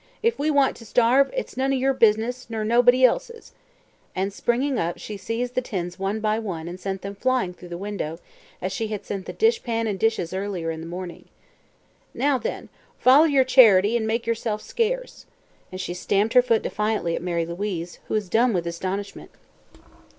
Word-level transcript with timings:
"If 0.23 0.39
we 0.39 0.49
want 0.49 0.75
to 0.77 0.85
starve, 0.87 1.29
it's 1.31 1.55
none 1.55 1.71
o' 1.71 1.75
yer 1.75 1.93
business, 1.93 2.49
ner 2.49 2.63
nobody 2.63 3.05
else's," 3.05 3.51
and 4.15 4.33
springing 4.33 4.79
up 4.79 4.97
she 4.97 5.15
seized 5.15 5.53
the 5.53 5.61
tins 5.61 5.99
one 5.99 6.19
by 6.19 6.39
one 6.39 6.67
and 6.67 6.79
sent 6.79 7.03
them 7.03 7.13
flying 7.13 7.53
through 7.53 7.67
the 7.69 7.77
window, 7.77 8.17
as 8.63 8.71
she 8.73 8.87
had 8.87 9.05
sent 9.05 9.27
the 9.27 9.31
dishpan 9.33 9.85
and 9.85 9.99
dishes 9.99 10.33
earlier 10.33 10.71
in 10.71 10.81
the 10.81 10.87
morning. 10.87 11.25
"Now, 12.15 12.39
then, 12.39 12.69
foller 12.97 13.27
yer 13.27 13.43
charity 13.43 13.95
an' 13.95 14.07
make 14.07 14.25
yerself 14.25 14.63
scarce!" 14.63 15.27
and 15.71 15.79
she 15.79 15.93
stamped 15.93 16.33
her 16.33 16.41
foot 16.41 16.63
defiantly 16.63 17.15
at 17.15 17.21
Mary 17.21 17.45
Louise, 17.45 17.99
who 18.07 18.15
was 18.15 18.27
dumb 18.27 18.53
with 18.53 18.65
astonishment. 18.65 19.29